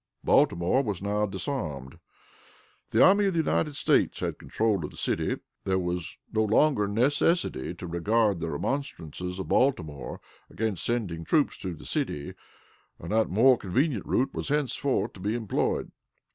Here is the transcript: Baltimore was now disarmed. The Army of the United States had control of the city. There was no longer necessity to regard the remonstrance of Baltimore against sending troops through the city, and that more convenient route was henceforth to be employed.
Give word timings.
Baltimore 0.23 0.81
was 0.81 0.99
now 0.99 1.27
disarmed. 1.27 1.99
The 2.89 3.05
Army 3.05 3.27
of 3.27 3.33
the 3.33 3.39
United 3.41 3.75
States 3.75 4.19
had 4.19 4.39
control 4.39 4.83
of 4.83 4.89
the 4.89 4.97
city. 4.97 5.35
There 5.63 5.77
was 5.77 6.17
no 6.33 6.43
longer 6.43 6.87
necessity 6.87 7.75
to 7.75 7.85
regard 7.85 8.39
the 8.39 8.49
remonstrance 8.49 9.21
of 9.21 9.47
Baltimore 9.47 10.19
against 10.49 10.85
sending 10.85 11.23
troops 11.23 11.55
through 11.57 11.75
the 11.75 11.85
city, 11.85 12.33
and 12.97 13.11
that 13.11 13.29
more 13.29 13.59
convenient 13.59 14.07
route 14.07 14.33
was 14.33 14.49
henceforth 14.49 15.13
to 15.13 15.19
be 15.19 15.35
employed. 15.35 15.91